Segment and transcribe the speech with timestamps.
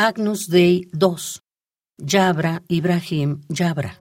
[0.00, 1.42] Agnus Dei 2.
[1.98, 3.98] Yabra Ibrahim Yabra.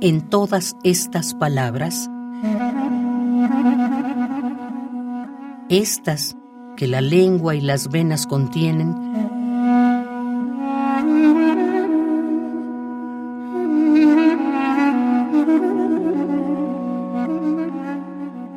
[0.00, 2.08] En todas estas palabras,
[5.68, 6.36] estas
[6.76, 8.94] que la lengua y las venas contienen,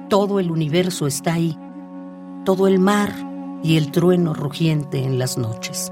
[0.09, 1.57] todo el universo está ahí,
[2.45, 3.13] todo el mar
[3.63, 5.91] y el trueno rugiente en las noches.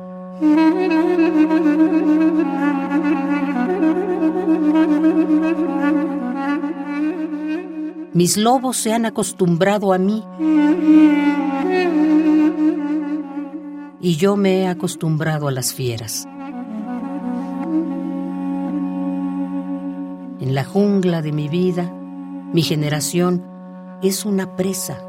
[8.14, 10.24] Mis lobos se han acostumbrado a mí
[14.00, 16.26] y yo me he acostumbrado a las fieras.
[20.40, 21.92] En la jungla de mi vida,
[22.54, 23.55] mi generación
[24.02, 25.00] es una presa.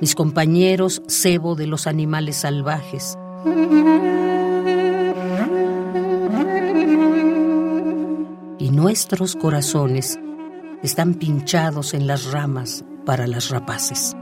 [0.00, 3.16] Mis compañeros cebo de los animales salvajes.
[8.58, 10.18] Y nuestros corazones
[10.82, 14.14] están pinchados en las ramas para las rapaces.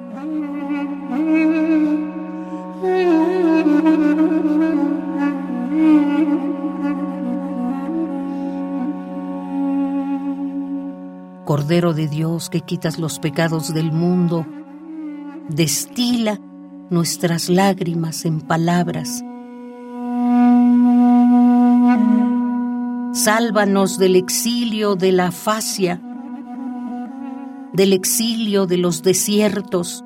[11.45, 14.47] Cordero de Dios que quitas los pecados del mundo,
[15.49, 16.39] destila
[16.91, 19.23] nuestras lágrimas en palabras.
[23.13, 26.01] Sálvanos del exilio de la afasia
[27.73, 30.05] del exilio de los desiertos.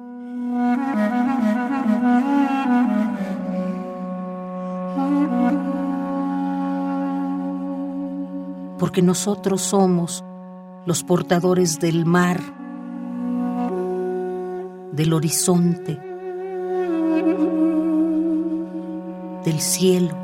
[8.78, 10.24] Porque nosotros somos
[10.86, 12.40] los portadores del mar,
[14.92, 15.98] del horizonte,
[19.44, 20.16] del cielo.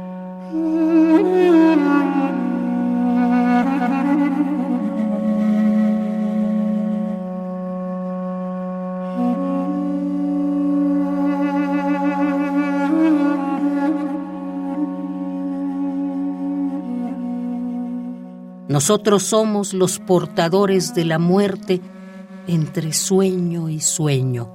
[18.72, 21.82] Nosotros somos los portadores de la muerte
[22.46, 24.50] entre sueño y sueño.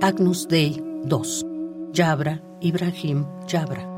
[0.00, 1.46] Agnus Dei 2.
[1.92, 3.96] Yabra, Ibrahim, Yabra.